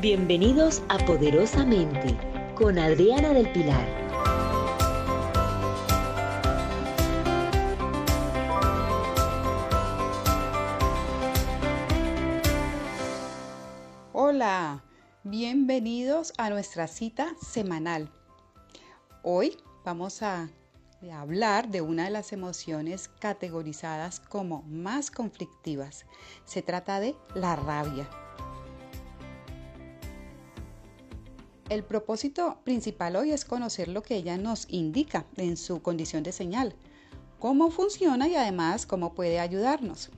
[0.00, 2.16] Bienvenidos a Poderosamente
[2.54, 3.84] con Adriana del Pilar.
[14.12, 14.84] Hola,
[15.24, 18.08] bienvenidos a nuestra cita semanal.
[19.24, 20.48] Hoy vamos a
[21.12, 26.06] hablar de una de las emociones categorizadas como más conflictivas.
[26.44, 28.08] Se trata de la rabia.
[31.68, 36.32] El propósito principal hoy es conocer lo que ella nos indica en su condición de
[36.32, 36.74] señal,
[37.38, 40.08] cómo funciona y además cómo puede ayudarnos.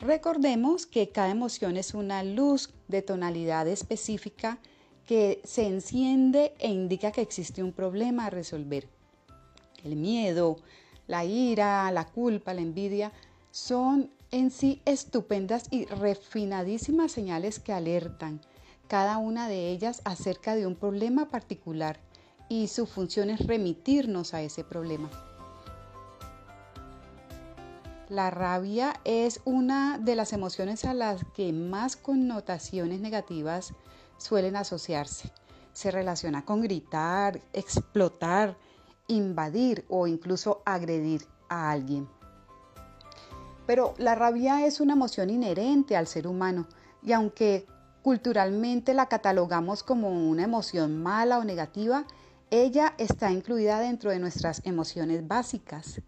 [0.00, 4.58] Recordemos que cada emoción es una luz de tonalidad específica
[5.06, 8.88] que se enciende e indica que existe un problema a resolver.
[9.84, 10.56] El miedo,
[11.06, 13.12] la ira, la culpa, la envidia
[13.52, 18.40] son en sí estupendas y refinadísimas señales que alertan
[18.88, 21.98] cada una de ellas acerca de un problema particular
[22.48, 25.10] y su función es remitirnos a ese problema.
[28.08, 33.72] La rabia es una de las emociones a las que más connotaciones negativas
[34.18, 35.32] suelen asociarse.
[35.72, 38.56] Se relaciona con gritar, explotar,
[39.08, 42.06] invadir o incluso agredir a alguien.
[43.66, 46.66] Pero la rabia es una emoción inherente al ser humano
[47.02, 47.66] y aunque
[48.04, 52.04] culturalmente la catalogamos como una emoción mala o negativa,
[52.50, 56.02] ella está incluida dentro de nuestras emociones básicas.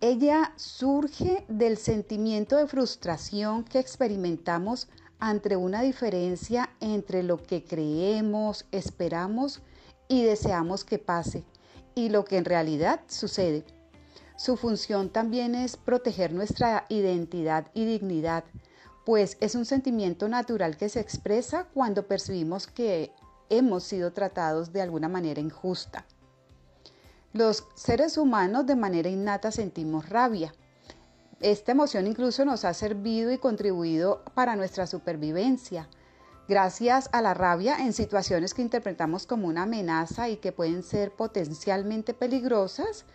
[0.00, 4.88] Ella surge del sentimiento de frustración que experimentamos
[5.20, 9.62] ante una diferencia entre lo que creemos, esperamos
[10.08, 11.44] y deseamos que pase
[11.94, 13.64] y lo que en realidad sucede.
[14.36, 18.42] Su función también es proteger nuestra identidad y dignidad,
[19.04, 23.12] pues es un sentimiento natural que se expresa cuando percibimos que
[23.50, 26.06] hemos sido tratados de alguna manera injusta.
[27.32, 30.54] Los seres humanos de manera innata sentimos rabia.
[31.40, 35.88] Esta emoción incluso nos ha servido y contribuido para nuestra supervivencia.
[36.48, 41.10] Gracias a la rabia en situaciones que interpretamos como una amenaza y que pueden ser
[41.12, 43.06] potencialmente peligrosas,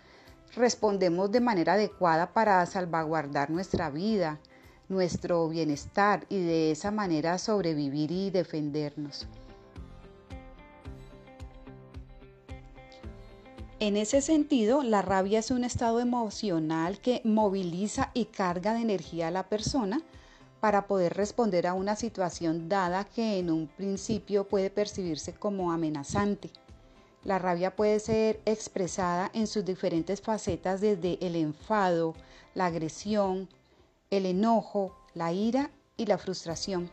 [0.56, 4.40] respondemos de manera adecuada para salvaguardar nuestra vida,
[4.90, 9.28] nuestro bienestar y de esa manera sobrevivir y defendernos.
[13.80, 19.28] En ese sentido, la rabia es un estado emocional que moviliza y carga de energía
[19.28, 20.02] a la persona
[20.60, 26.50] para poder responder a una situación dada que en un principio puede percibirse como amenazante.
[27.24, 32.16] La rabia puede ser expresada en sus diferentes facetas desde el enfado,
[32.56, 33.48] la agresión,
[34.10, 36.90] el enojo, la ira y la frustración.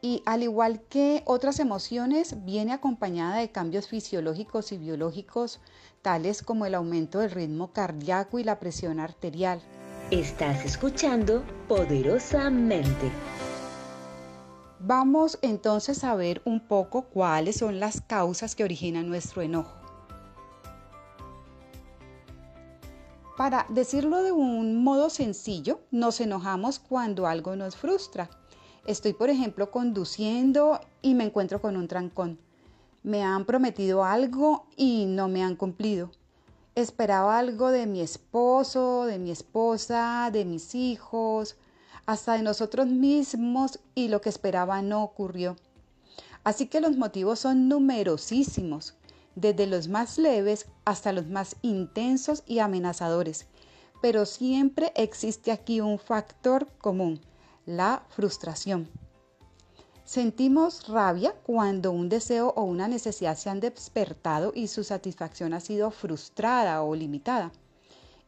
[0.00, 5.60] Y al igual que otras emociones, viene acompañada de cambios fisiológicos y biológicos,
[6.02, 9.62] tales como el aumento del ritmo cardíaco y la presión arterial.
[10.10, 13.12] Estás escuchando poderosamente.
[14.80, 19.82] Vamos entonces a ver un poco cuáles son las causas que originan nuestro enojo.
[23.36, 28.28] Para decirlo de un modo sencillo, nos enojamos cuando algo nos frustra.
[28.86, 32.38] Estoy, por ejemplo, conduciendo y me encuentro con un trancón.
[33.02, 36.10] Me han prometido algo y no me han cumplido.
[36.74, 41.56] Esperaba algo de mi esposo, de mi esposa, de mis hijos,
[42.04, 45.56] hasta de nosotros mismos y lo que esperaba no ocurrió.
[46.44, 48.94] Así que los motivos son numerosísimos
[49.34, 53.46] desde los más leves hasta los más intensos y amenazadores.
[54.00, 57.20] Pero siempre existe aquí un factor común,
[57.66, 58.88] la frustración.
[60.04, 65.60] Sentimos rabia cuando un deseo o una necesidad se han despertado y su satisfacción ha
[65.60, 67.52] sido frustrada o limitada.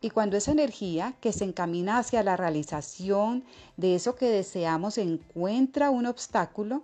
[0.00, 3.44] Y cuando esa energía que se encamina hacia la realización
[3.76, 6.82] de eso que deseamos encuentra un obstáculo,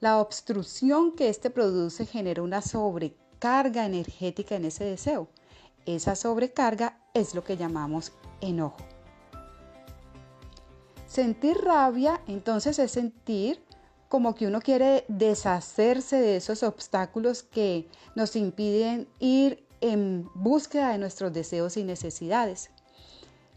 [0.00, 2.62] la obstrucción que éste produce genera una
[3.40, 5.28] carga energética en ese deseo.
[5.86, 8.84] Esa sobrecarga es lo que llamamos enojo.
[11.08, 13.60] Sentir rabia entonces es sentir
[14.08, 20.98] como que uno quiere deshacerse de esos obstáculos que nos impiden ir en búsqueda de
[20.98, 22.70] nuestros deseos y necesidades.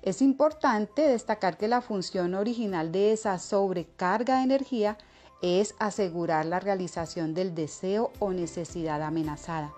[0.02, 4.98] Es importante destacar que la función original de esa sobrecarga de energía
[5.44, 9.74] es asegurar la realización del deseo o necesidad amenazada.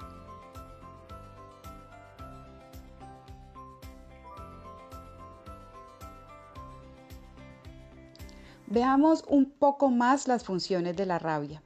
[8.68, 11.64] Veamos un poco más las funciones de la rabia.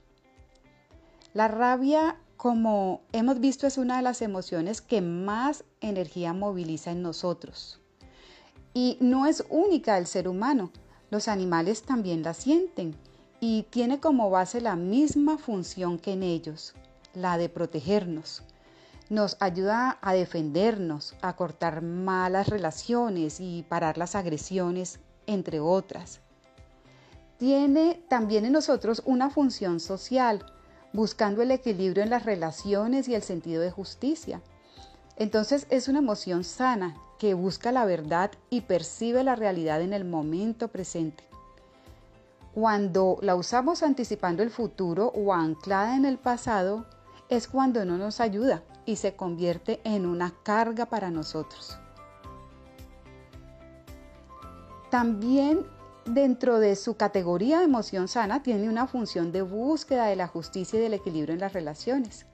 [1.34, 7.02] La rabia, como hemos visto, es una de las emociones que más energía moviliza en
[7.02, 7.82] nosotros.
[8.74, 10.72] Y no es única del ser humano,
[11.12, 12.96] los animales también la sienten
[13.40, 16.74] y tiene como base la misma función que en ellos,
[17.14, 18.44] la de protegernos.
[19.10, 26.22] Nos ayuda a defendernos, a cortar malas relaciones y parar las agresiones, entre otras.
[27.38, 30.46] Tiene también en nosotros una función social,
[30.92, 34.42] buscando el equilibrio en las relaciones y el sentido de justicia.
[35.16, 40.06] Entonces es una emoción sana que busca la verdad y percibe la realidad en el
[40.06, 41.24] momento presente.
[42.54, 46.86] Cuando la usamos anticipando el futuro o anclada en el pasado,
[47.30, 51.78] es cuando no nos ayuda y se convierte en una carga para nosotros.
[54.90, 55.64] También
[56.06, 60.80] dentro de su categoría de emoción sana tiene una función de búsqueda de la justicia
[60.80, 62.26] y del equilibrio en las relaciones.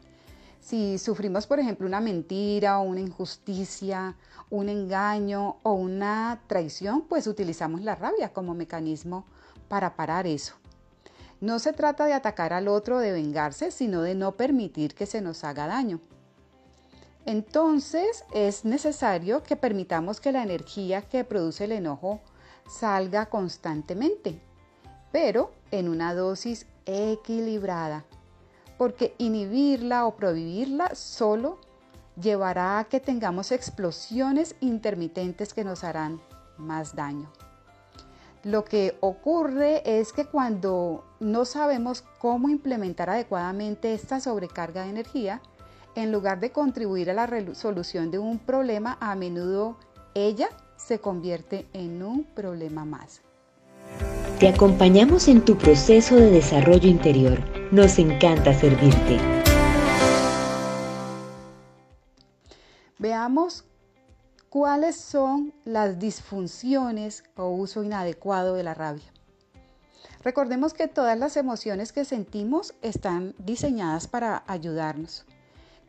[0.61, 4.15] Si sufrimos, por ejemplo, una mentira o una injusticia,
[4.49, 9.25] un engaño o una traición, pues utilizamos la rabia como mecanismo
[9.67, 10.55] para parar eso.
[11.41, 15.21] No se trata de atacar al otro de vengarse, sino de no permitir que se
[15.21, 15.99] nos haga daño.
[17.25, 22.21] Entonces es necesario que permitamos que la energía que produce el enojo
[22.67, 24.39] salga constantemente,
[25.11, 28.05] pero en una dosis equilibrada,
[28.77, 31.59] porque inhibirla o prohibirla solo
[32.19, 36.21] llevará a que tengamos explosiones intermitentes que nos harán
[36.57, 37.31] más daño.
[38.45, 45.41] Lo que ocurre es que cuando no sabemos cómo implementar adecuadamente esta sobrecarga de energía,
[45.95, 49.77] en lugar de contribuir a la resolución de un problema, a menudo
[50.13, 53.21] ella se convierte en un problema más.
[54.39, 57.39] Te acompañamos en tu proceso de desarrollo interior.
[57.71, 59.17] Nos encanta servirte.
[62.99, 63.65] Veamos
[64.55, 69.11] ¿Cuáles son las disfunciones o uso inadecuado de la rabia?
[70.23, 75.25] Recordemos que todas las emociones que sentimos están diseñadas para ayudarnos,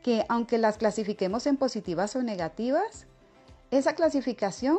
[0.02, 3.06] que aunque las clasifiquemos en positivas o negativas,
[3.70, 4.78] esa clasificación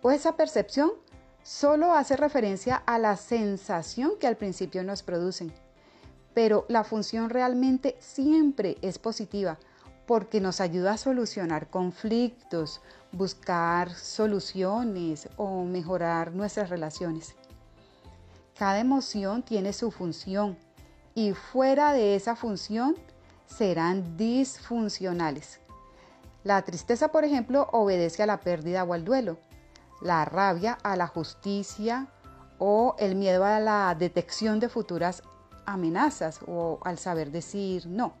[0.00, 0.92] o esa percepción
[1.42, 5.52] solo hace referencia a la sensación que al principio nos producen,
[6.34, 9.58] pero la función realmente siempre es positiva
[10.06, 12.80] porque nos ayuda a solucionar conflictos,
[13.12, 17.34] buscar soluciones o mejorar nuestras relaciones.
[18.56, 20.56] Cada emoción tiene su función
[21.14, 22.96] y fuera de esa función
[23.46, 25.60] serán disfuncionales.
[26.44, 29.38] La tristeza, por ejemplo, obedece a la pérdida o al duelo.
[30.00, 32.08] La rabia a la justicia
[32.58, 35.22] o el miedo a la detección de futuras
[35.66, 38.14] amenazas o al saber decir no.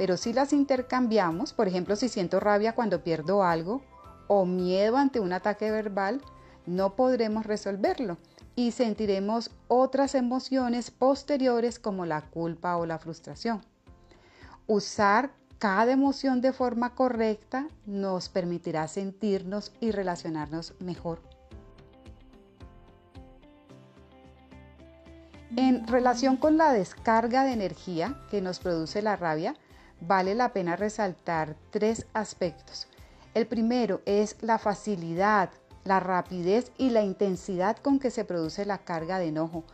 [0.00, 3.82] Pero si las intercambiamos, por ejemplo, si siento rabia cuando pierdo algo
[4.28, 6.22] o miedo ante un ataque verbal,
[6.64, 8.16] no podremos resolverlo
[8.56, 13.60] y sentiremos otras emociones posteriores como la culpa o la frustración.
[14.66, 21.20] Usar cada emoción de forma correcta nos permitirá sentirnos y relacionarnos mejor.
[25.56, 29.54] En relación con la descarga de energía que nos produce la rabia,
[30.00, 32.88] vale la pena resaltar tres aspectos.
[33.34, 35.50] El primero es la facilidad,
[35.84, 39.64] la rapidez y la intensidad con que se produce la carga de enojo,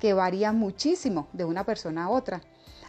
[0.00, 2.42] que varía muchísimo de una persona a otra.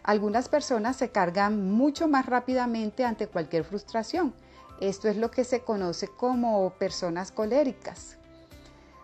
[0.04, 4.34] Algunas personas se cargan mucho más rápidamente ante cualquier frustración.
[4.80, 8.17] Esto es lo que se conoce como personas coléricas.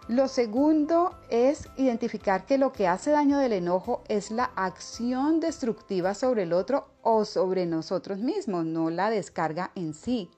[0.09, 6.13] Lo segundo es identificar que lo que hace daño del enojo es la acción destructiva
[6.13, 10.29] sobre el otro o sobre nosotros mismos, no la descarga en sí.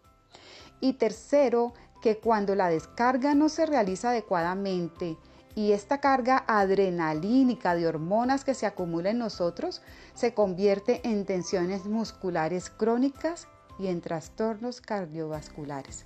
[0.81, 5.17] Y tercero, que cuando la descarga no se realiza adecuadamente
[5.55, 9.81] y esta carga adrenalínica de hormonas que se acumula en nosotros
[10.13, 13.47] se convierte en tensiones musculares crónicas
[13.79, 16.05] y en trastornos cardiovasculares.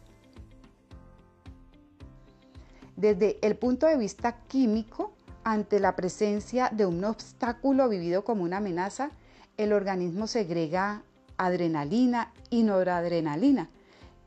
[2.99, 5.13] Desde el punto de vista químico,
[5.45, 9.11] ante la presencia de un obstáculo vivido como una amenaza,
[9.55, 11.03] el organismo segrega
[11.37, 13.69] adrenalina y noradrenalina,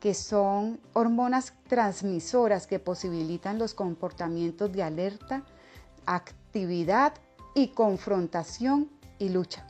[0.01, 5.43] que son hormonas transmisoras que posibilitan los comportamientos de alerta,
[6.07, 7.13] actividad
[7.55, 8.89] y confrontación
[9.19, 9.67] y lucha.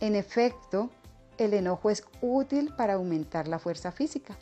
[0.00, 0.90] En efecto,
[1.38, 4.36] el enojo es útil para aumentar la fuerza física,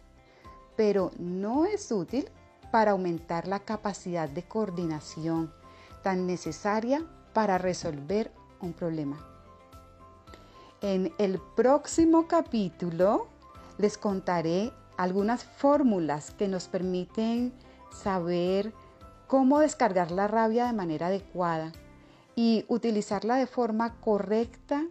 [0.74, 2.30] pero no es útil
[2.74, 5.52] para aumentar la capacidad de coordinación
[6.02, 9.16] tan necesaria para resolver un problema.
[10.82, 13.28] En el próximo capítulo
[13.78, 17.52] les contaré algunas fórmulas que nos permiten
[17.92, 18.72] saber
[19.28, 21.70] cómo descargar la rabia de manera adecuada
[22.34, 24.84] y utilizarla de forma correcta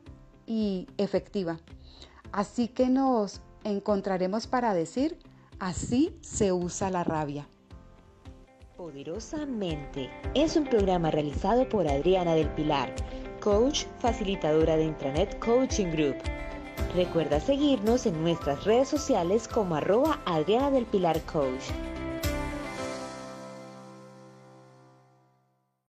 [0.46, 1.60] y efectiva.
[2.32, 5.20] Así que nos encontraremos para decir,
[5.60, 7.46] así se usa la rabia.
[8.84, 12.94] Poderosamente es un programa realizado por Adriana del Pilar,
[13.40, 16.18] coach facilitadora de Intranet Coaching Group.
[16.94, 21.64] Recuerda seguirnos en nuestras redes sociales como arroba Adriana del Pilar Coach.